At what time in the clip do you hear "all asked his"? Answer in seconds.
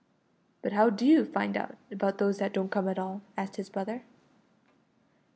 2.97-3.69